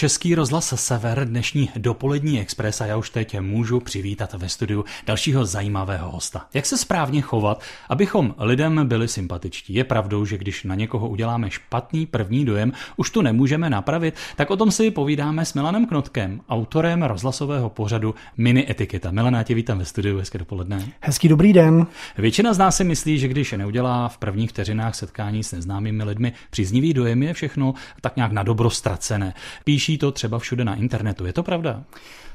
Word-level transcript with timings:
Český 0.00 0.34
rozhlas 0.34 0.74
Sever, 0.76 1.28
dnešní 1.28 1.70
dopolední 1.76 2.40
expres 2.40 2.80
a 2.80 2.86
já 2.86 2.96
už 2.96 3.10
teď 3.10 3.40
můžu 3.40 3.80
přivítat 3.80 4.32
ve 4.32 4.48
studiu 4.48 4.84
dalšího 5.06 5.44
zajímavého 5.44 6.10
hosta. 6.10 6.46
Jak 6.54 6.66
se 6.66 6.78
správně 6.78 7.20
chovat, 7.20 7.62
abychom 7.88 8.34
lidem 8.38 8.88
byli 8.88 9.08
sympatičtí? 9.08 9.74
Je 9.74 9.84
pravdou, 9.84 10.24
že 10.24 10.38
když 10.38 10.64
na 10.64 10.74
někoho 10.74 11.08
uděláme 11.08 11.50
špatný 11.50 12.06
první 12.06 12.44
dojem, 12.44 12.72
už 12.96 13.10
to 13.10 13.22
nemůžeme 13.22 13.70
napravit, 13.70 14.14
tak 14.36 14.50
o 14.50 14.56
tom 14.56 14.70
si 14.70 14.90
povídáme 14.90 15.44
s 15.44 15.54
Milanem 15.54 15.86
Knotkem, 15.86 16.40
autorem 16.48 17.02
rozhlasového 17.02 17.70
pořadu 17.70 18.14
Mini 18.36 18.70
Etiketa. 18.70 19.10
Milana, 19.10 19.42
tě 19.42 19.54
vítám 19.54 19.78
ve 19.78 19.84
studiu, 19.84 20.18
hezké 20.18 20.38
dopoledne. 20.38 20.88
Hezký 21.00 21.28
dobrý 21.28 21.52
den. 21.52 21.86
Většina 22.18 22.54
z 22.54 22.58
nás 22.58 22.76
si 22.76 22.84
myslí, 22.84 23.18
že 23.18 23.28
když 23.28 23.52
neudělá 23.52 24.08
v 24.08 24.18
prvních 24.18 24.50
vteřinách 24.50 24.94
setkání 24.94 25.44
s 25.44 25.52
neznámými 25.52 26.04
lidmi 26.04 26.32
příznivý 26.50 26.94
dojem, 26.94 27.22
je 27.22 27.34
všechno 27.34 27.74
tak 28.00 28.16
nějak 28.16 28.32
na 28.32 28.42
dobro 28.42 28.70
ztracené. 28.70 29.34
Píší 29.64 29.89
to 29.98 30.12
třeba 30.12 30.38
všude 30.38 30.64
na 30.64 30.74
internetu. 30.74 31.26
Je 31.26 31.32
to 31.32 31.42
pravda? 31.42 31.82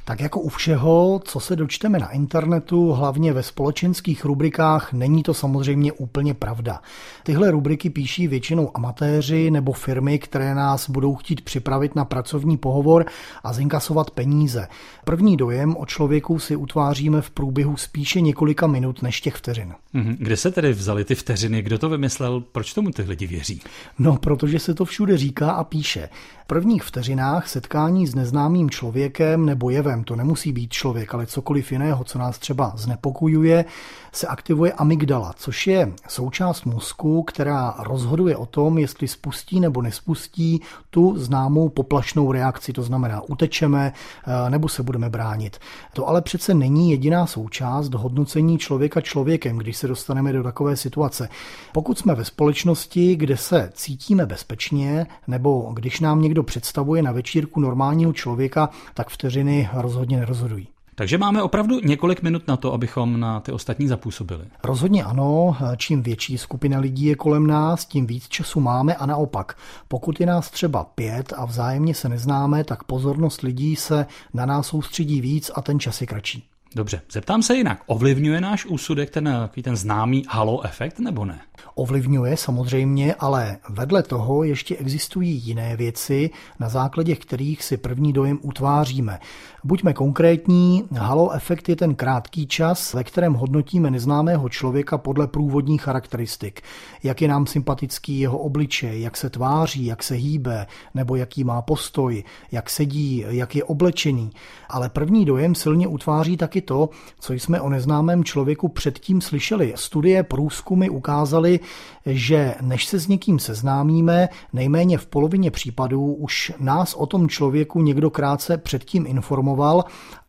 Tak 0.08 0.20
jako 0.20 0.40
u 0.40 0.50
všeho, 0.50 1.22
co 1.26 1.40
se 1.40 1.56
dočteme 1.56 2.00
na 2.00 2.10
internetu, 2.10 2.92
hlavně 2.92 3.34
ve 3.34 3.44
společenských 3.44 4.26
rubrikách, 4.26 4.94
není 4.94 5.24
to 5.24 5.34
samozřejmě 5.34 5.92
úplně 5.92 6.34
pravda. 6.34 6.82
Tyhle 7.24 7.52
rubriky 7.52 7.90
píší 7.90 8.28
většinou 8.28 8.72
amatéři 8.74 9.52
nebo 9.52 9.74
firmy, 9.74 10.20
které 10.20 10.56
nás 10.56 10.90
budou 10.90 11.16
chtít 11.16 11.42
připravit 11.42 11.96
na 11.96 12.06
pracovní 12.06 12.58
pohovor 12.58 13.06
a 13.44 13.54
zinkasovat 13.54 14.12
peníze. 14.12 14.68
První 15.06 15.38
dojem 15.38 15.76
o 15.78 15.86
člověku 15.86 16.40
si 16.40 16.56
utváříme 16.56 17.22
v 17.22 17.30
průběhu 17.30 17.78
spíše 17.78 18.22
několika 18.22 18.68
minut 18.68 19.02
než 19.02 19.22
těch 19.22 19.36
vteřin. 19.36 19.74
Mhm. 19.94 20.16
Kde 20.20 20.38
se 20.38 20.52
tedy 20.52 20.74
vzali 20.74 21.06
ty 21.06 21.16
vteřiny? 21.16 21.62
Kdo 21.62 21.80
to 21.80 21.90
vymyslel? 21.90 22.44
Proč 22.52 22.74
tomu 22.74 22.92
ty 22.92 23.02
lidi 23.02 23.28
věří? 23.28 23.62
No, 24.00 24.18
protože 24.18 24.60
se 24.60 24.74
to 24.74 24.86
všude 24.86 25.18
říká 25.18 25.52
a 25.52 25.64
píše. 25.64 26.10
V 26.44 26.48
prvních 26.48 26.84
vteřinách 26.84 27.48
setkání 27.48 28.08
s 28.08 28.16
neznámým 28.16 28.70
člověkem 28.70 29.46
nebo 29.46 29.70
jevem, 29.70 29.95
to 30.04 30.16
nemusí 30.16 30.52
být 30.52 30.72
člověk, 30.72 31.14
ale 31.14 31.26
cokoliv 31.26 31.72
jiného, 31.72 32.04
co 32.04 32.20
nás 32.20 32.40
třeba 32.40 32.74
znepokojuje, 32.76 33.66
se 34.12 34.28
aktivuje 34.28 34.74
amygdala, 34.74 35.34
což 35.38 35.68
je 35.68 35.94
součást 36.08 36.66
mozku, 36.66 37.24
která 37.24 37.76
rozhoduje 37.80 38.38
o 38.38 38.46
tom, 38.46 38.78
jestli 38.78 39.08
spustí 39.08 39.60
nebo 39.60 39.82
nespustí 39.82 40.62
tu 40.90 41.18
známou 41.18 41.70
poplašnou 41.70 42.32
reakci, 42.32 42.74
to 42.74 42.82
znamená 42.82 43.22
utečeme 43.22 43.94
eh, 44.28 44.50
nebo 44.50 44.70
se 44.70 44.84
budeme 44.84 45.10
bránit. 45.10 45.58
To 45.94 46.08
ale 46.08 46.22
přece 46.22 46.54
není 46.54 46.92
jediná 46.92 47.26
součást 47.26 47.94
hodnocení 47.94 48.58
člověka 48.58 49.02
člověkem, 49.02 49.58
když 49.58 49.78
se 49.78 49.88
dostaneme 49.88 50.34
do 50.34 50.44
takové 50.44 50.76
situace. 50.76 51.30
Pokud 51.74 51.98
jsme 52.00 52.16
ve 52.16 52.26
společnosti, 52.26 53.16
kde 53.16 53.38
se 53.38 53.70
cítíme 53.74 54.26
bezpečně, 54.26 55.08
nebo 55.28 55.72
když 55.74 56.00
nám 56.00 56.22
někdo 56.22 56.44
představuje 56.44 57.02
na 57.02 57.12
večírku 57.12 57.60
normálního 57.60 58.14
člověka, 58.14 58.70
tak 58.94 59.10
vteřiny 59.10 59.70
rozhodně 59.86 60.18
nerozhodují. 60.18 60.68
Takže 60.98 61.18
máme 61.18 61.42
opravdu 61.44 61.80
několik 61.84 62.24
minut 62.24 62.48
na 62.48 62.58
to, 62.58 62.74
abychom 62.74 63.20
na 63.20 63.40
ty 63.40 63.52
ostatní 63.52 63.88
zapůsobili. 63.88 64.46
Rozhodně 64.64 65.04
ano, 65.04 65.58
čím 65.78 66.04
větší 66.04 66.38
skupina 66.38 66.80
lidí 66.80 67.06
je 67.06 67.16
kolem 67.16 67.48
nás, 67.48 67.86
tím 67.86 68.08
víc 68.08 68.28
času 68.28 68.60
máme 68.60 68.96
a 68.96 69.06
naopak. 69.06 69.58
Pokud 69.88 70.20
je 70.20 70.26
nás 70.26 70.50
třeba 70.50 70.84
pět 70.84 71.34
a 71.38 71.46
vzájemně 71.46 71.94
se 71.94 72.10
neznáme, 72.10 72.64
tak 72.64 72.84
pozornost 72.84 73.42
lidí 73.42 73.76
se 73.76 74.06
na 74.34 74.46
nás 74.46 74.68
soustředí 74.68 75.22
víc 75.22 75.52
a 75.56 75.62
ten 75.62 75.80
čas 75.80 76.02
je 76.02 76.08
kratší. 76.08 76.48
Dobře, 76.76 77.02
zeptám 77.12 77.44
se 77.44 77.56
jinak. 77.56 77.82
Ovlivňuje 77.86 78.42
náš 78.42 78.66
úsudek 78.66 79.10
ten, 79.10 79.50
ten 79.64 79.76
známý 79.76 80.24
halo 80.30 80.66
efekt 80.66 81.00
nebo 81.00 81.26
ne? 81.26 81.40
Ovlivňuje 81.76 82.38
samozřejmě, 82.38 83.16
ale 83.20 83.58
vedle 83.70 84.04
toho 84.04 84.44
ještě 84.44 84.76
existují 84.76 85.32
jiné 85.32 85.76
věci, 85.78 86.30
na 86.60 86.70
základě 86.70 87.16
kterých 87.16 87.64
si 87.64 87.78
první 87.78 88.14
dojem 88.14 88.40
utváříme. 88.42 89.20
Buďme 89.68 89.94
konkrétní, 89.94 90.84
halo 90.98 91.32
efekt 91.32 91.70
je 91.70 91.76
ten 91.76 91.96
krátký 91.96 92.48
čas, 92.48 92.94
ve 92.94 93.04
kterém 93.04 93.34
hodnotíme 93.34 93.92
neznámého 93.92 94.50
člověka 94.50 94.98
podle 94.98 95.28
průvodních 95.28 95.82
charakteristik. 95.82 96.62
Jak 97.04 97.22
je 97.22 97.28
nám 97.28 97.46
sympatický 97.46 98.20
jeho 98.20 98.38
obličej, 98.38 99.02
jak 99.02 99.18
se 99.18 99.30
tváří, 99.30 99.86
jak 99.86 100.04
se 100.04 100.16
hýbe, 100.16 100.68
nebo 100.94 101.16
jaký 101.16 101.44
má 101.44 101.62
postoj, 101.62 102.24
jak 102.52 102.70
sedí, 102.70 103.26
jak 103.28 103.56
je 103.56 103.64
oblečený. 103.64 104.30
Ale 104.70 104.90
první 104.90 105.26
dojem 105.26 105.56
silně 105.56 105.88
utváří 105.88 106.38
taky 106.38 106.62
to, 106.62 106.90
co 107.20 107.34
jsme 107.34 107.62
o 107.62 107.70
neznámém 107.70 108.24
člověku 108.24 108.68
předtím 108.68 109.22
slyšeli. 109.22 109.74
Studie, 109.76 110.24
průzkumy 110.24 110.90
ukázaly, 110.90 111.60
že 112.06 112.56
než 112.62 112.86
se 112.86 113.00
s 113.00 113.08
někým 113.08 113.40
seznámíme, 113.40 114.30
nejméně 114.54 114.98
v 114.98 115.06
polovině 115.06 115.52
případů 115.52 116.14
už 116.14 116.54
nás 116.60 116.94
o 116.94 117.06
tom 117.06 117.30
člověku 117.30 117.82
někdo 117.82 118.10
krátce 118.10 118.58
předtím 118.58 119.06
informoval 119.08 119.55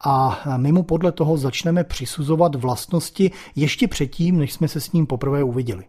a 0.04 0.42
my 0.56 0.72
mu 0.72 0.82
podle 0.82 1.12
toho 1.12 1.36
začneme 1.36 1.84
přisuzovat 1.84 2.54
vlastnosti 2.54 3.30
ještě 3.56 3.88
předtím, 3.88 4.38
než 4.38 4.52
jsme 4.52 4.68
se 4.68 4.80
s 4.80 4.92
ním 4.92 5.06
poprvé 5.06 5.44
uviděli. 5.44 5.84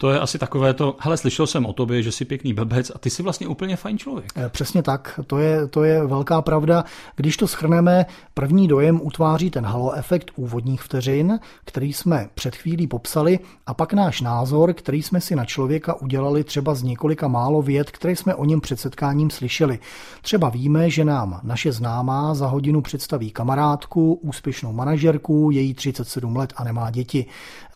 To 0.00 0.10
je 0.10 0.20
asi 0.20 0.38
takové 0.38 0.74
to, 0.74 0.96
hele, 1.00 1.16
slyšel 1.16 1.46
jsem 1.46 1.66
o 1.66 1.72
tobě, 1.72 2.02
že 2.02 2.12
jsi 2.12 2.24
pěkný 2.24 2.52
blbec 2.52 2.92
a 2.94 2.98
ty 2.98 3.10
jsi 3.10 3.22
vlastně 3.22 3.48
úplně 3.48 3.76
fajn 3.76 3.98
člověk. 3.98 4.32
Eh, 4.36 4.48
přesně 4.48 4.82
tak, 4.82 5.20
to 5.26 5.38
je, 5.38 5.66
to 5.66 5.84
je 5.84 6.06
velká 6.06 6.42
pravda. 6.42 6.84
Když 7.16 7.36
to 7.36 7.46
schrneme, 7.46 8.06
první 8.34 8.68
dojem 8.68 9.00
utváří 9.02 9.50
ten 9.50 9.66
halo 9.66 9.92
efekt 9.92 10.30
úvodních 10.36 10.82
vteřin, 10.82 11.40
který 11.64 11.92
jsme 11.92 12.28
před 12.34 12.56
chvílí 12.56 12.86
popsali, 12.86 13.38
a 13.66 13.74
pak 13.74 13.92
náš 13.92 14.20
názor, 14.20 14.72
který 14.72 15.02
jsme 15.02 15.20
si 15.20 15.36
na 15.36 15.44
člověka 15.44 15.94
udělali 15.94 16.44
třeba 16.44 16.74
z 16.74 16.82
několika 16.82 17.28
málo 17.28 17.62
věd, 17.62 17.90
které 17.90 18.16
jsme 18.16 18.34
o 18.34 18.44
něm 18.44 18.60
před 18.60 18.80
setkáním 18.80 19.30
slyšeli. 19.30 19.78
Třeba 20.22 20.48
víme, 20.48 20.90
že 20.90 21.04
nám 21.04 21.40
naše 21.42 21.72
známá 21.72 22.34
za 22.34 22.46
hodinu 22.46 22.80
představí 22.80 23.30
kamarádku, 23.30 24.14
úspěšnou 24.14 24.72
manažerku, 24.72 25.50
její 25.50 25.74
37 25.74 26.36
let 26.36 26.52
a 26.56 26.64
nemá 26.64 26.90
děti. 26.90 27.26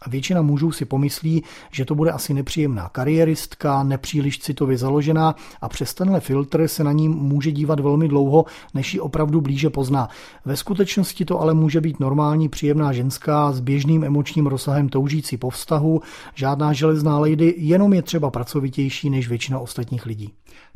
Většina 0.07 0.43
mužů 0.43 0.73
si 0.73 0.85
pomyslí, 0.85 1.45
že 1.71 1.85
to 1.85 1.95
bude 1.95 2.14
asi 2.15 2.35
nepříjemná 2.35 2.89
kariéristka, 2.89 3.83
nepříliš 3.83 4.39
citově 4.39 4.79
založená 4.79 5.35
a 5.61 5.69
přes 5.69 5.95
tenhle 5.95 6.21
filtr 6.21 6.69
se 6.69 6.85
na 6.85 6.93
ní 6.93 7.09
může 7.09 7.53
dívat 7.53 7.81
velmi 7.81 8.09
dlouho, 8.09 8.45
než 8.75 8.95
ji 8.95 9.01
opravdu 9.01 9.41
blíže 9.41 9.71
pozná. 9.71 10.09
Ve 10.45 10.57
skutečnosti 10.57 11.25
to 11.25 11.41
ale 11.41 11.55
může 11.55 11.81
být 11.81 12.01
normální, 12.01 12.49
příjemná 12.49 12.93
ženská 12.93 13.53
s 13.53 13.61
běžným 13.61 14.05
emočním 14.05 14.47
rozsahem 14.47 14.89
toužící 14.89 15.37
po 15.37 15.51
vztahu, 15.51 16.01
žádná 16.35 16.73
železná 16.73 17.19
lady, 17.19 17.55
jenom 17.57 17.93
je 17.93 18.03
třeba 18.03 18.31
pracovitější 18.31 19.11
než 19.11 19.29
většina 19.29 19.59
ostatních 19.59 20.07
lidí. 20.07 20.33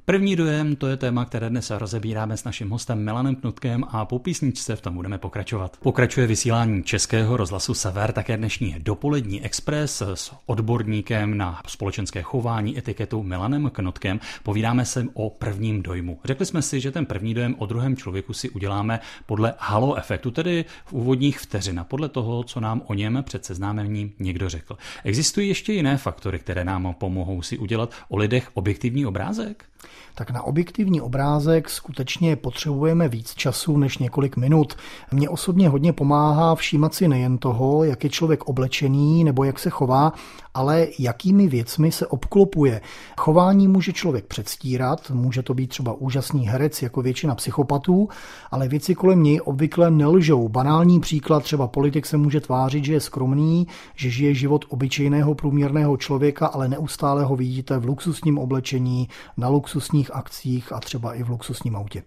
První 0.08 0.36
dojem, 0.36 0.76
to 0.76 0.86
je 0.86 0.96
téma, 0.96 1.24
které 1.24 1.50
dnes 1.50 1.70
rozebíráme 1.70 2.36
s 2.36 2.44
naším 2.44 2.70
hostem 2.70 3.04
Milanem 3.04 3.34
Knutkem 3.34 3.84
a 3.88 4.04
po 4.04 4.18
písničce 4.18 4.76
v 4.76 4.80
tom 4.80 4.94
budeme 4.94 5.18
pokračovat. 5.18 5.76
Pokračuje 5.82 6.26
vysílání 6.26 6.82
Českého 6.82 7.36
rozhlasu 7.36 7.74
Sever, 7.74 8.12
také 8.12 8.36
dnešní 8.36 8.76
dopolední 8.78 9.44
expres 9.44 10.02
s 10.14 10.32
odborníkem 10.46 11.36
na 11.36 11.62
společenské 11.66 12.22
chování 12.22 12.78
etiketu 12.78 13.22
Milanem 13.22 13.70
Knutkem. 13.70 14.20
Povídáme 14.42 14.84
se 14.84 15.06
o 15.14 15.30
prvním 15.30 15.82
dojmu. 15.82 16.20
Řekli 16.24 16.46
jsme 16.46 16.62
si, 16.62 16.80
že 16.80 16.90
ten 16.90 17.06
první 17.06 17.34
dojem 17.34 17.54
o 17.58 17.66
druhém 17.66 17.96
člověku 17.96 18.32
si 18.32 18.50
uděláme 18.50 19.00
podle 19.26 19.54
halo 19.58 19.94
efektu, 19.94 20.30
tedy 20.30 20.64
v 20.84 20.92
úvodních 20.92 21.38
vteřin, 21.38 21.84
podle 21.88 22.08
toho, 22.08 22.44
co 22.44 22.60
nám 22.60 22.82
o 22.86 22.94
něm 22.94 23.22
před 23.26 23.44
seznámením 23.44 24.12
někdo 24.18 24.48
řekl. 24.48 24.78
Existují 25.04 25.48
ještě 25.48 25.72
jiné 25.72 25.96
faktory, 25.96 26.38
které 26.38 26.64
nám 26.64 26.94
pomohou 26.94 27.42
si 27.42 27.58
udělat 27.58 27.94
o 28.08 28.16
lidech 28.16 28.50
objektivní 28.54 29.06
obrázek? 29.06 29.64
Tak 30.14 30.30
na 30.30 30.42
objektivní 30.42 31.00
obrázek 31.00 31.70
skutečně 31.70 32.36
potřebujeme 32.36 33.08
víc 33.08 33.34
času 33.34 33.76
než 33.76 33.98
několik 33.98 34.36
minut. 34.36 34.76
Mně 35.12 35.28
osobně 35.28 35.68
hodně 35.68 35.92
pomáhá 35.92 36.54
všímat 36.54 36.94
si 36.94 37.08
nejen 37.08 37.38
toho, 37.38 37.84
jak 37.84 38.04
je 38.04 38.10
člověk 38.10 38.44
oblečený 38.44 39.24
nebo 39.24 39.44
jak 39.44 39.58
se 39.58 39.70
chová, 39.70 40.12
ale 40.58 40.86
jakými 40.98 41.48
věcmi 41.48 41.92
se 41.92 42.06
obklopuje. 42.06 42.80
Chování 43.16 43.68
může 43.68 43.92
člověk 43.92 44.24
předstírat, 44.24 45.10
může 45.10 45.42
to 45.42 45.54
být 45.54 45.66
třeba 45.66 45.92
úžasný 45.92 46.48
herec 46.48 46.82
jako 46.82 47.02
většina 47.02 47.34
psychopatů, 47.34 48.08
ale 48.50 48.68
věci 48.68 48.94
kolem 48.94 49.22
něj 49.22 49.40
obvykle 49.44 49.90
nelžou. 49.90 50.48
Banální 50.48 51.00
příklad, 51.00 51.42
třeba 51.42 51.68
politik 51.68 52.06
se 52.06 52.16
může 52.16 52.40
tvářit, 52.40 52.84
že 52.84 52.92
je 52.92 53.00
skromný, 53.00 53.66
že 53.94 54.10
žije 54.10 54.34
život 54.34 54.64
obyčejného 54.68 55.34
průměrného 55.34 55.96
člověka, 55.96 56.46
ale 56.46 56.68
neustále 56.68 57.24
ho 57.24 57.36
vidíte 57.36 57.78
v 57.78 57.84
luxusním 57.84 58.38
oblečení, 58.38 59.08
na 59.36 59.48
luxusních 59.48 60.14
akcích 60.14 60.72
a 60.72 60.80
třeba 60.80 61.14
i 61.14 61.22
v 61.22 61.30
luxusním 61.30 61.76
autě. 61.76 62.02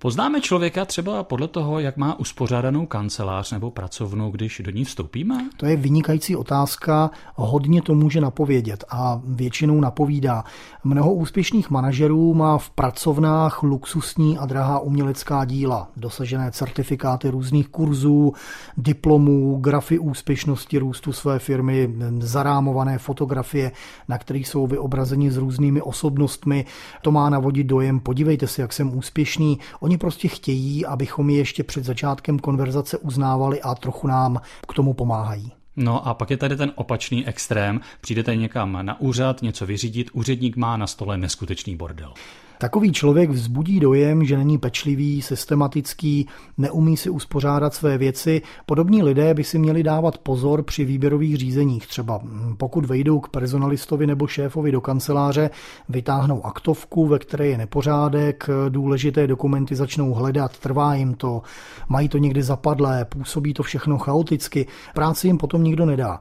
Poznáme 0.00 0.40
člověka 0.40 0.84
třeba 0.84 1.22
podle 1.22 1.48
toho, 1.48 1.78
jak 1.78 1.96
má 1.96 2.18
uspořádanou 2.18 2.86
kancelář 2.86 3.52
nebo 3.52 3.70
pracovnu, 3.70 4.30
když 4.30 4.60
do 4.64 4.70
ní 4.70 4.84
vstoupíme? 4.84 5.50
To 5.56 5.66
je 5.66 5.76
vynikající 5.76 6.36
otázka, 6.36 7.10
hodně 7.34 7.82
to 7.82 7.94
může 7.94 8.20
napovědět 8.20 8.84
a 8.90 9.20
většinou 9.24 9.80
napovídá. 9.80 10.44
Mnoho 10.84 11.14
úspěšných 11.14 11.70
manažerů 11.70 12.34
má 12.34 12.58
v 12.58 12.70
pracovnách 12.70 13.62
luxusní 13.62 14.38
a 14.38 14.46
drahá 14.46 14.78
umělecká 14.78 15.44
díla, 15.44 15.88
dosažené 15.96 16.50
certifikáty 16.52 17.28
různých 17.28 17.68
kurzů, 17.68 18.32
diplomů, 18.76 19.58
grafy 19.60 19.98
úspěšnosti 19.98 20.78
růstu 20.78 21.12
své 21.12 21.38
firmy, 21.38 21.94
zarámované 22.18 22.98
fotografie, 22.98 23.72
na 24.08 24.18
kterých 24.18 24.48
jsou 24.48 24.66
vyobrazeni 24.66 25.30
s 25.30 25.36
různými 25.36 25.82
osobnostmi. 25.82 26.64
To 27.02 27.10
má 27.10 27.30
navodit 27.30 27.66
dojem, 27.66 28.00
podívejte 28.00 28.46
se, 28.46 28.62
jak 28.62 28.72
jsem 28.72 28.96
úspěšný, 28.98 29.57
Oni 29.80 29.98
prostě 29.98 30.28
chtějí, 30.28 30.86
abychom 30.86 31.30
je 31.30 31.36
ještě 31.36 31.64
před 31.64 31.84
začátkem 31.84 32.38
konverzace 32.38 32.98
uznávali 32.98 33.62
a 33.62 33.74
trochu 33.74 34.06
nám 34.06 34.40
k 34.68 34.74
tomu 34.74 34.94
pomáhají. 34.94 35.52
No 35.76 36.06
a 36.06 36.14
pak 36.14 36.30
je 36.30 36.36
tady 36.36 36.56
ten 36.56 36.72
opačný 36.74 37.26
extrém. 37.26 37.80
Přijdete 38.00 38.36
někam 38.36 38.78
na 38.82 39.00
úřad, 39.00 39.42
něco 39.42 39.66
vyřídit, 39.66 40.10
úředník 40.12 40.56
má 40.56 40.76
na 40.76 40.86
stole 40.86 41.18
neskutečný 41.18 41.76
bordel. 41.76 42.12
Takový 42.58 42.92
člověk 42.92 43.30
vzbudí 43.30 43.80
dojem, 43.80 44.24
že 44.24 44.36
není 44.36 44.58
pečlivý, 44.58 45.22
systematický, 45.22 46.28
neumí 46.58 46.96
si 46.96 47.10
uspořádat 47.10 47.74
své 47.74 47.98
věci. 47.98 48.42
Podobní 48.66 49.02
lidé 49.02 49.34
by 49.34 49.44
si 49.44 49.58
měli 49.58 49.82
dávat 49.82 50.18
pozor 50.18 50.62
při 50.62 50.84
výběrových 50.84 51.36
řízeních. 51.36 51.86
Třeba 51.86 52.20
hm, 52.22 52.54
pokud 52.56 52.84
vejdou 52.84 53.20
k 53.20 53.28
personalistovi 53.28 54.06
nebo 54.06 54.26
šéfovi 54.26 54.72
do 54.72 54.80
kanceláře, 54.80 55.50
vytáhnou 55.88 56.46
aktovku, 56.46 57.06
ve 57.06 57.18
které 57.18 57.46
je 57.46 57.58
nepořádek, 57.58 58.50
důležité 58.68 59.26
dokumenty 59.26 59.74
začnou 59.76 60.14
hledat, 60.14 60.58
trvá 60.58 60.94
jim 60.94 61.14
to, 61.14 61.42
mají 61.88 62.08
to 62.08 62.18
někdy 62.18 62.42
zapadlé, 62.42 63.04
působí 63.04 63.54
to 63.54 63.62
všechno 63.62 63.98
chaoticky, 63.98 64.66
práci 64.94 65.26
jim 65.26 65.38
potom 65.38 65.64
nikdo 65.64 65.86
nedá. 65.86 66.20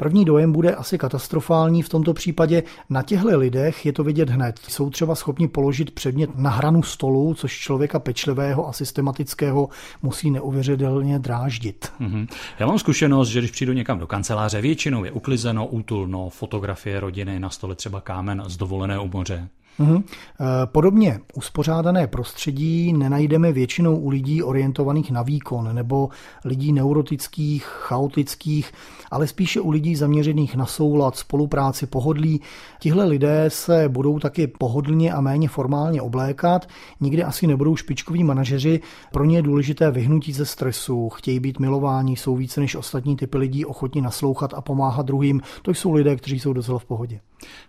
První 0.00 0.24
dojem 0.24 0.52
bude 0.52 0.74
asi 0.74 0.98
katastrofální 0.98 1.82
v 1.82 1.88
tomto 1.88 2.14
případě. 2.14 2.62
Na 2.90 3.02
těchto 3.02 3.38
lidech 3.38 3.86
je 3.86 3.92
to 3.92 4.04
vidět 4.04 4.30
hned. 4.30 4.60
Jsou 4.68 4.90
třeba 4.90 5.14
schopni 5.14 5.48
položit 5.48 5.90
předmět 5.90 6.30
na 6.38 6.50
hranu 6.50 6.82
stolu, 6.82 7.34
což 7.34 7.58
člověka 7.58 7.98
pečlivého 7.98 8.68
a 8.68 8.72
systematického 8.72 9.68
musí 10.02 10.30
neuvěřitelně 10.30 11.18
dráždit. 11.18 11.92
Mm-hmm. 12.00 12.26
Já 12.58 12.66
mám 12.66 12.78
zkušenost, 12.78 13.28
že 13.28 13.38
když 13.38 13.50
přijdu 13.50 13.72
někam 13.72 13.98
do 13.98 14.06
kanceláře, 14.06 14.60
většinou 14.60 15.04
je 15.04 15.12
uklizeno, 15.12 15.66
útulno, 15.66 16.28
fotografie 16.28 17.00
rodiny, 17.00 17.40
na 17.40 17.50
stole 17.50 17.74
třeba 17.74 18.00
kámen 18.00 18.42
z 18.46 18.56
dovolené 18.56 18.98
u 18.98 19.08
moře. 19.12 19.48
Mhm. 19.78 19.96
Eh, 19.96 20.44
podobně 20.66 21.20
uspořádané 21.34 22.06
prostředí 22.06 22.92
nenajdeme 22.92 23.52
většinou 23.52 23.96
u 23.96 24.08
lidí 24.08 24.42
orientovaných 24.42 25.10
na 25.10 25.22
výkon 25.22 25.74
nebo 25.74 26.08
lidí 26.44 26.72
neurotických, 26.72 27.64
chaotických, 27.64 28.72
ale 29.10 29.26
spíše 29.26 29.60
u 29.60 29.70
lidí 29.70 29.96
zaměřených 29.96 30.56
na 30.56 30.66
soulad, 30.66 31.16
spolupráci, 31.16 31.86
pohodlí. 31.86 32.40
Tihle 32.78 33.04
lidé 33.04 33.44
se 33.48 33.88
budou 33.88 34.18
taky 34.18 34.46
pohodlně 34.46 35.12
a 35.12 35.20
méně 35.20 35.48
formálně 35.48 36.02
oblékat, 36.02 36.68
nikdy 37.00 37.24
asi 37.24 37.46
nebudou 37.46 37.76
špičkoví 37.76 38.24
manažeři, 38.24 38.80
pro 39.12 39.24
ně 39.24 39.38
je 39.38 39.42
důležité 39.42 39.90
vyhnutí 39.90 40.32
ze 40.32 40.46
stresu, 40.46 41.08
chtějí 41.08 41.40
být 41.40 41.58
milováni, 41.58 42.16
jsou 42.16 42.36
více 42.36 42.60
než 42.60 42.76
ostatní 42.76 43.16
typy 43.16 43.38
lidí 43.38 43.64
ochotní 43.64 44.00
naslouchat 44.00 44.54
a 44.54 44.60
pomáhat 44.60 45.06
druhým. 45.06 45.40
To 45.62 45.70
jsou 45.70 45.92
lidé, 45.92 46.16
kteří 46.16 46.40
jsou 46.40 46.52
docela 46.52 46.78
v 46.78 46.84
pohodě. 46.84 47.20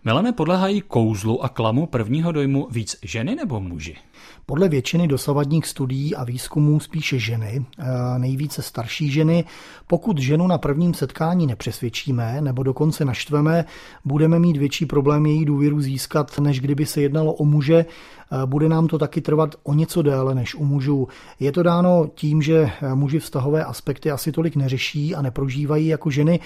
Melane 0.04 0.32
podléhají 0.32 0.82
kouzlu 0.82 1.44
a 1.44 1.50
klamu 1.50 1.86
prvního 1.86 2.32
dojmu 2.32 2.68
víc 2.72 2.96
ženy 3.04 3.36
nebo 3.36 3.60
muži? 3.60 3.96
Podle 4.46 4.70
většiny 4.70 5.08
dosavadních 5.08 5.66
studií 5.66 6.16
a 6.16 6.24
výzkumů 6.24 6.80
spíše 6.80 7.20
ženy, 7.20 7.66
eh, 7.80 7.84
nejvíce 8.20 8.62
starší 8.62 9.12
ženy. 9.12 9.46
Pokud 9.88 10.18
ženu 10.18 10.48
na 10.48 10.58
prvním 10.58 10.94
setkání 10.94 11.48
nepřesvědčíme 11.48 12.42
nebo 12.42 12.64
dokonce 12.64 13.06
naštveme, 13.06 13.66
budeme 14.06 14.40
mít 14.40 14.58
větší 14.58 14.86
problém 14.86 15.26
její 15.26 15.46
důvěru 15.46 15.82
získat, 15.82 16.40
než 16.40 16.60
kdyby 16.60 16.86
se 16.86 17.02
jednalo 17.02 17.34
o 17.34 17.46
muže 17.46 17.86
bude 18.46 18.70
nám 18.70 18.88
to 18.88 18.98
taky 18.98 19.22
trvat 19.22 19.56
o 19.64 19.74
něco 19.74 20.02
déle 20.02 20.36
než 20.36 20.56
u 20.56 20.66
mužů. 20.66 21.08
Je 21.40 21.52
to 21.52 21.64
dáno 21.64 22.10
tím, 22.16 22.42
že 22.42 22.72
muži 22.94 23.20
vztahové 23.20 23.66
aspekty 23.66 24.12
asi 24.12 24.32
tolik 24.32 24.56
neřeší 24.56 25.16
a 25.16 25.22
neprožívají 25.22 25.88
jako 25.88 26.10
ženy. 26.10 26.40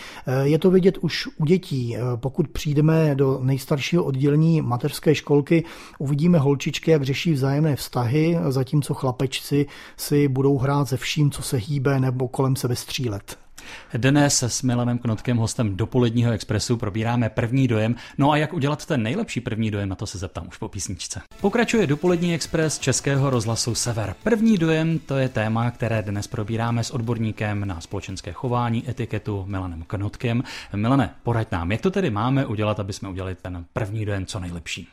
Je 0.44 0.60
to 0.60 0.72
vidět 0.72 0.98
už 0.98 1.28
u 1.38 1.46
dětí. 1.46 1.98
Pokud 2.16 2.48
přijdeme 2.48 3.16
do 3.16 3.40
nejstaršího 3.44 4.04
oddělení 4.04 4.62
mateřské 4.62 5.16
školky, 5.16 5.64
uvidíme 6.00 6.40
holčičky, 6.40 6.92
jak 6.92 7.04
řeší 7.04 7.34
vzájemné 7.34 7.76
vztahy, 7.76 8.38
zatímco 8.50 8.94
chlapečci 8.94 9.66
si 9.98 10.28
budou 10.28 10.58
hrát 10.58 10.86
se 10.86 10.98
vším, 10.98 11.32
co 11.32 11.42
se 11.42 11.58
hýbe 11.58 12.00
nebo 12.00 12.28
kolem 12.28 12.56
sebe 12.56 12.76
střílet. 12.76 13.45
Dnes 13.94 14.44
s 14.44 14.62
Milanem 14.62 14.98
Knotkem, 14.98 15.38
hostem 15.38 15.78
dopoledního 15.78 16.32
expresu, 16.32 16.78
probíráme 16.78 17.30
první 17.30 17.68
dojem. 17.68 17.96
No 18.18 18.32
a 18.32 18.38
jak 18.38 18.54
udělat 18.54 18.86
ten 18.86 19.04
nejlepší 19.04 19.42
první 19.42 19.72
dojem, 19.72 19.90
na 19.90 19.96
to 19.96 20.08
se 20.08 20.18
zeptám 20.18 20.48
už 20.48 20.58
po 20.58 20.70
písničce. 20.70 21.22
Pokračuje 21.42 21.88
dopolední 21.88 22.34
expres 22.34 22.80
Českého 22.80 23.30
rozhlasu 23.30 23.76
Sever. 23.76 24.16
První 24.24 24.58
dojem 24.58 25.00
to 25.00 25.18
je 25.18 25.30
téma, 25.30 25.72
které 25.72 26.02
dnes 26.02 26.28
probíráme 26.28 26.84
s 26.84 26.92
odborníkem 26.92 27.68
na 27.68 27.82
společenské 27.82 28.32
chování, 28.32 28.90
etiketu 28.90 29.46
Milanem 29.48 29.84
Knotkem. 29.88 30.44
Milane, 30.76 31.14
poraď 31.24 31.52
nám, 31.52 31.72
jak 31.72 31.82
to 31.82 31.92
tedy 31.92 32.10
máme 32.10 32.46
udělat, 32.46 32.80
aby 32.80 32.94
jsme 32.94 33.10
udělali 33.10 33.36
ten 33.36 33.66
první 33.74 34.06
dojem 34.06 34.26
co 34.26 34.40
nejlepší? 34.40 34.88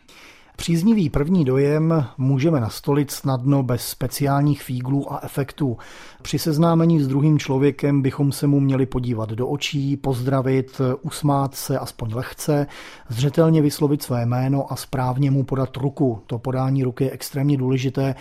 Příznivý 0.56 1.10
první 1.10 1.44
dojem 1.44 2.06
můžeme 2.18 2.60
nastolit 2.60 3.10
snadno 3.10 3.62
bez 3.62 3.88
speciálních 3.88 4.62
fíglů 4.62 5.12
a 5.12 5.20
efektů. 5.24 5.78
Při 6.22 6.38
seznámení 6.38 7.00
s 7.00 7.08
druhým 7.08 7.38
člověkem 7.38 8.02
bychom 8.02 8.32
se 8.32 8.46
mu 8.46 8.60
měli 8.60 8.86
podívat 8.86 9.30
do 9.30 9.48
očí, 9.48 9.96
pozdravit, 9.96 10.80
usmát 11.02 11.54
se 11.54 11.78
aspoň 11.78 12.14
lehce, 12.14 12.66
zřetelně 13.08 13.62
vyslovit 13.62 14.02
své 14.02 14.26
jméno 14.26 14.72
a 14.72 14.76
správně 14.76 15.30
mu 15.30 15.44
podat 15.44 15.76
ruku. 15.76 16.22
To 16.26 16.38
podání 16.38 16.84
ruky 16.84 17.04
je 17.04 17.10
extrémně 17.10 17.56
důležité, 17.56 18.14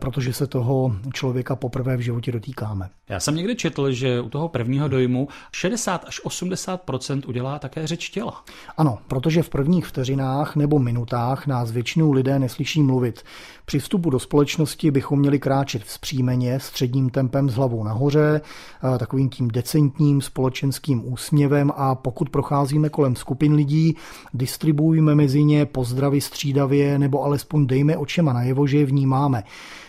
protože 0.00 0.32
se 0.32 0.46
toho 0.46 0.96
člověka 1.12 1.56
poprvé 1.56 1.96
v 1.96 2.00
životě 2.00 2.32
dotýkáme. 2.32 2.88
Já 3.08 3.20
jsem 3.20 3.34
někdy 3.34 3.56
četl, 3.56 3.92
že 3.92 4.20
u 4.20 4.28
toho 4.28 4.48
prvního 4.48 4.88
dojmu 4.88 5.28
60 5.52 6.04
až 6.08 6.20
80 6.24 6.90
udělá 7.26 7.58
také 7.58 7.86
řeč 7.86 8.08
těla. 8.08 8.44
Ano, 8.76 8.98
protože 9.08 9.42
v 9.42 9.48
prvních 9.48 9.86
vteřinách 9.86 10.56
nebo 10.56 10.78
minutách 10.78 11.46
nás 11.46 11.70
většinou 11.78 12.12
lidé 12.12 12.38
neslyší 12.38 12.82
mluvit. 12.82 13.22
Při 13.64 13.78
vstupu 13.78 14.10
do 14.10 14.18
společnosti 14.18 14.90
bychom 14.90 15.18
měli 15.18 15.38
kráčet 15.38 15.84
vzpřímeně, 15.84 16.60
středním 16.60 17.10
tempem 17.10 17.50
s 17.50 17.54
hlavou 17.54 17.84
nahoře, 17.84 18.40
eh, 18.40 18.98
takovým 18.98 19.28
tím 19.28 19.48
decentním 19.48 20.20
společenským 20.20 21.12
úsměvem 21.12 21.72
a 21.76 21.94
pokud 21.94 22.30
procházíme 22.30 22.88
kolem 22.88 23.16
skupin 23.16 23.54
lidí, 23.54 23.96
distribuujme 24.34 25.14
mezi 25.14 25.44
ně 25.44 25.66
pozdravy 25.66 26.20
střídavě 26.20 26.98
nebo 26.98 27.24
alespoň 27.24 27.66
dejme 27.66 27.96
očima 27.96 28.32
najevo, 28.32 28.66
že 28.66 28.78
je 28.78 28.86
vnímáme. 28.86 29.42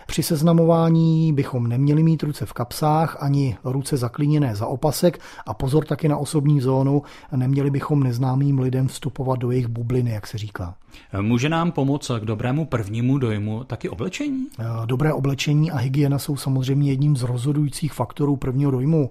Při 0.09 0.23
seznamování 0.23 1.33
bychom 1.33 1.67
neměli 1.67 2.03
mít 2.03 2.23
ruce 2.23 2.45
v 2.45 2.53
kapsách 2.53 3.17
ani 3.19 3.57
ruce 3.63 3.97
zaklíněné 3.97 4.55
za 4.55 4.67
opasek 4.67 5.19
a 5.45 5.53
pozor 5.53 5.85
taky 5.85 6.07
na 6.07 6.17
osobní 6.17 6.61
zónu, 6.61 7.01
neměli 7.35 7.69
bychom 7.69 8.03
neznámým 8.03 8.59
lidem 8.59 8.87
vstupovat 8.87 9.39
do 9.39 9.51
jejich 9.51 9.67
bubliny, 9.67 10.11
jak 10.11 10.27
se 10.27 10.37
říká. 10.37 10.75
Může 11.21 11.49
nám 11.49 11.71
pomoct 11.71 12.11
k 12.19 12.25
dobrému 12.25 12.65
prvnímu 12.65 13.17
dojmu 13.17 13.63
taky 13.63 13.89
oblečení? 13.89 14.47
Dobré 14.85 15.13
oblečení 15.13 15.71
a 15.71 15.77
hygiena 15.77 16.19
jsou 16.19 16.37
samozřejmě 16.37 16.91
jedním 16.91 17.17
z 17.17 17.23
rozhodujících 17.23 17.93
faktorů 17.93 18.35
prvního 18.35 18.71
dojmu. 18.71 19.09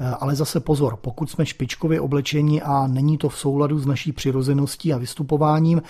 Eh, 0.00 0.14
ale 0.20 0.36
zase 0.36 0.60
pozor, 0.60 0.96
pokud 0.96 1.30
jsme 1.30 1.46
špičkově 1.46 2.00
oblečeni 2.00 2.62
a 2.62 2.86
není 2.86 3.18
to 3.18 3.28
v 3.28 3.38
souladu 3.38 3.78
s 3.78 3.86
naší 3.86 4.12
přirozeností 4.12 4.92
a 4.92 4.98
vystupováním, 4.98 5.82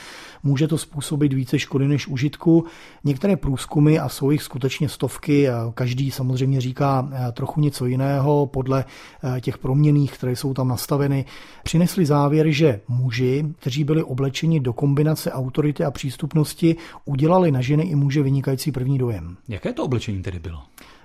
může 0.42 0.68
to 0.68 0.78
způsobit 0.78 1.32
více 1.32 1.58
škody 1.58 1.88
než 1.88 2.08
užitku. 2.08 2.64
Některé 3.04 3.36
průzkumy, 3.36 3.98
a 3.98 4.08
jsou 4.08 4.30
jich 4.30 4.42
skutečně 4.44 4.88
stovky, 4.88 5.48
každý 5.74 6.10
samozřejmě 6.10 6.60
říká 6.60 7.08
eh, 7.12 7.32
trochu 7.32 7.60
něco 7.60 7.86
jiného 7.86 8.46
podle 8.46 8.84
eh, 8.84 9.40
těch 9.40 9.58
proměných, 9.58 10.12
které 10.12 10.36
jsou 10.36 10.54
tam 10.54 10.68
nastaveny, 10.68 11.24
přinesli 11.62 12.06
závěr, 12.06 12.46
že 12.50 12.80
muži, 12.88 13.44
kteří 13.58 13.84
byli 13.84 14.02
oblečeni 14.02 14.60
do 14.60 14.72
kombinace 14.72 15.32
autority 15.32 15.84
a 15.84 15.90
přístupnosti, 15.90 16.76
udělali 17.04 17.50
na 17.50 17.60
ženy 17.60 17.82
i 17.82 17.94
muže 17.94 18.22
vynikající 18.22 18.72
první 18.72 18.98
dojem. 18.98 19.36
Jaké 19.48 19.72
to 19.72 19.84
oblečení 19.84 20.22
tedy 20.22 20.38
bylo? 20.38 20.58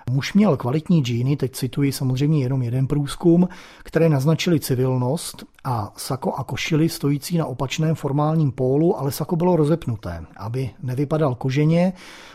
Muž 0.10 0.34
měl 0.34 0.58
kvalitní 0.58 1.02
džíny, 1.04 1.38
teď 1.38 1.52
cituji 1.52 1.92
samozřejmě 1.92 2.44
jenom 2.44 2.62
jeden 2.62 2.88
průzkum, 2.88 3.48
které 3.84 4.10
naznačily 4.10 4.60
civilnost 4.60 5.44
a 5.70 5.94
sako 5.98 6.34
a 6.34 6.44
košily 6.44 6.90
stojící 6.90 7.38
na 7.38 7.46
opačném 7.46 7.96
formálním 7.96 8.52
pólu, 8.52 9.00
ale 9.00 9.12
sako 9.12 9.36
bylo 9.36 9.56
rozepnuté, 9.56 10.26
aby 10.38 10.70
nevypadal 10.84 11.36
koženě, 11.36 11.94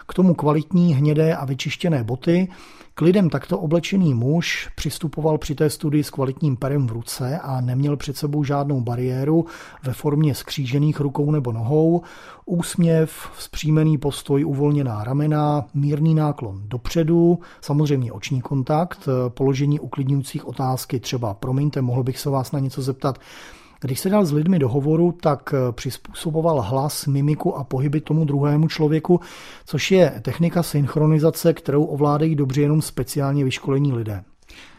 k 0.09 0.15
tomu 0.15 0.35
kvalitní 0.35 0.95
hnědé 0.95 1.37
a 1.37 1.45
vyčištěné 1.45 2.05
boty, 2.05 2.49
k 2.97 3.01
lidem 3.01 3.31
takto 3.31 3.59
oblečený 3.59 4.15
muž 4.15 4.69
přistupoval 4.77 5.39
při 5.39 5.55
té 5.55 5.71
studii 5.71 6.05
s 6.05 6.11
kvalitním 6.11 6.57
perem 6.57 6.87
v 6.87 6.93
ruce 6.93 7.39
a 7.39 7.61
neměl 7.61 7.97
před 7.97 8.17
sebou 8.17 8.45
žádnou 8.45 8.81
bariéru 8.81 9.47
ve 9.83 9.93
formě 9.93 10.35
skřížených 10.35 11.01
rukou 11.01 11.31
nebo 11.31 11.53
nohou, 11.53 12.03
úsměv, 12.47 13.31
vzpřímený 13.37 13.99
postoj, 13.99 14.45
uvolněná 14.45 15.05
ramena, 15.05 15.65
mírný 15.75 16.15
náklon 16.15 16.63
dopředu, 16.65 17.39
samozřejmě 17.61 18.13
oční 18.13 18.41
kontakt, 18.41 19.09
položení 19.29 19.81
uklidňujících 19.81 20.49
otázky, 20.49 21.01
třeba 21.01 21.35
promiňte, 21.35 21.83
mohl 21.83 22.03
bych 22.03 22.19
se 22.19 22.31
vás 22.31 22.53
na 22.53 22.59
něco 22.59 22.83
zeptat, 22.83 23.19
když 23.81 24.01
se 24.01 24.11
dal 24.11 24.25
s 24.25 24.33
lidmi 24.33 24.59
do 24.59 24.69
hovoru, 24.69 25.13
tak 25.13 25.55
eh, 25.55 25.73
přizpůsoboval 25.73 26.61
hlas, 26.61 27.07
mimiku 27.07 27.57
a 27.57 27.65
pohyby 27.65 28.01
tomu 28.01 28.25
druhému 28.25 28.69
člověku, 28.69 29.21
což 29.67 29.91
je 29.91 30.21
technika 30.23 30.63
synchronizace, 30.63 31.53
kterou 31.53 31.85
ovládají 31.85 32.35
dobře 32.35 32.61
jenom 32.61 32.83
speciálně 32.83 33.45
vyškolení 33.45 33.93
lidé. 33.93 34.25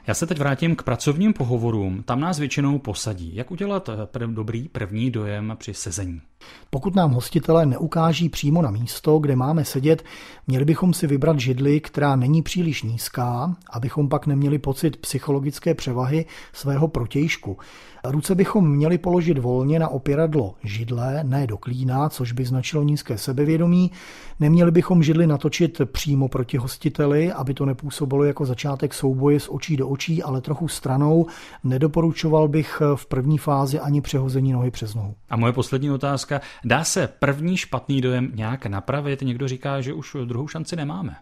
Já 0.07 0.13
se 0.13 0.27
teď 0.27 0.39
vrátím 0.39 0.75
k 0.75 0.83
pracovním 0.83 1.33
pohovorům. 1.33 2.03
Tam 2.03 2.19
nás 2.19 2.39
většinou 2.39 2.79
posadí. 2.79 3.35
Jak 3.35 3.51
udělat 3.51 3.89
prv, 4.05 4.29
dobrý 4.29 4.67
první 4.67 5.11
dojem 5.11 5.55
při 5.57 5.73
sezení? 5.73 6.21
Pokud 6.69 6.95
nám 6.95 7.11
hostitelé 7.11 7.65
neukáží 7.65 8.29
přímo 8.29 8.61
na 8.61 8.71
místo, 8.71 9.19
kde 9.19 9.35
máme 9.35 9.65
sedět, 9.65 10.03
měli 10.47 10.65
bychom 10.65 10.93
si 10.93 11.07
vybrat 11.07 11.39
židli, 11.39 11.79
která 11.79 12.15
není 12.15 12.41
příliš 12.41 12.83
nízká, 12.83 13.55
abychom 13.69 14.09
pak 14.09 14.27
neměli 14.27 14.59
pocit 14.59 14.97
psychologické 14.97 15.73
převahy 15.73 16.25
svého 16.53 16.87
protějšku. 16.87 17.57
Ruce 18.03 18.35
bychom 18.35 18.71
měli 18.71 18.97
položit 18.97 19.37
volně 19.37 19.79
na 19.79 19.87
opěradlo 19.87 20.55
židle, 20.63 21.23
ne 21.23 21.47
do 21.47 21.57
klína, 21.57 22.09
což 22.09 22.31
by 22.31 22.45
značilo 22.45 22.83
nízké 22.83 23.17
sebevědomí. 23.17 23.91
Neměli 24.39 24.71
bychom 24.71 25.03
židli 25.03 25.27
natočit 25.27 25.81
přímo 25.85 26.27
proti 26.27 26.57
hostiteli, 26.57 27.31
aby 27.31 27.53
to 27.53 27.65
nepůsobilo 27.65 28.23
jako 28.23 28.45
začátek 28.45 28.93
souboje 28.93 29.39
s 29.39 29.53
očí 29.53 29.77
do 29.77 29.87
očí, 29.87 29.94
ale 30.23 30.41
trochu 30.41 30.67
stranou. 30.67 31.25
Nedoporučoval 31.63 32.47
bych 32.47 32.81
v 32.95 33.05
první 33.05 33.37
fázi 33.37 33.79
ani 33.79 34.01
přehození 34.01 34.53
nohy 34.53 34.71
přes 34.71 34.95
nohu. 34.95 35.15
A 35.29 35.37
moje 35.37 35.53
poslední 35.53 35.91
otázka. 35.91 36.41
Dá 36.65 36.83
se 36.83 37.07
první 37.19 37.57
špatný 37.57 38.01
dojem 38.01 38.31
nějak 38.35 38.65
napravit? 38.65 39.21
Někdo 39.21 39.47
říká, 39.47 39.81
že 39.81 39.93
už 39.93 40.15
druhou 40.25 40.47
šanci 40.47 40.75
nemáme. 40.75 41.15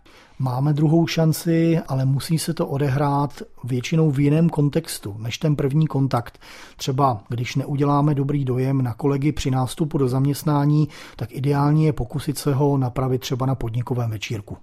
Máme 0.43 0.73
druhou 0.73 1.07
šanci, 1.07 1.79
ale 1.87 2.05
musí 2.05 2.39
se 2.39 2.53
to 2.53 2.67
odehrát 2.67 3.41
většinou 3.63 4.11
v 4.11 4.19
jiném 4.19 4.49
kontextu 4.49 5.15
než 5.19 5.37
ten 5.37 5.55
první 5.55 5.87
kontakt. 5.87 6.39
Třeba 6.77 7.23
když 7.29 7.55
neuděláme 7.55 8.15
dobrý 8.15 8.45
dojem 8.45 8.81
na 8.81 8.93
kolegy 8.93 9.31
při 9.31 9.51
nástupu 9.51 9.97
do 9.97 10.07
zaměstnání, 10.07 10.87
tak 11.15 11.29
ideální 11.31 11.85
je 11.85 11.93
pokusit 11.93 12.37
se 12.37 12.53
ho 12.53 12.77
napravit 12.77 13.21
třeba 13.21 13.45
na 13.45 13.55
podnikovém 13.55 14.09
večírku. 14.09 14.57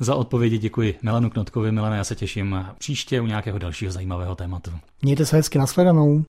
Za 0.00 0.14
odpovědi 0.14 0.58
děkuji 0.58 0.94
Milanu 1.02 1.30
Knotkovi. 1.30 1.72
Milane, 1.72 1.96
já 1.96 2.04
se 2.04 2.14
těším 2.14 2.66
příště 2.78 3.20
u 3.20 3.26
nějakého 3.26 3.58
dalšího 3.58 3.92
zajímavého 3.92 4.34
tématu. 4.34 4.70
Mějte 5.02 5.26
se 5.26 5.36
hezky, 5.36 5.58
nashledanou. 5.58 6.20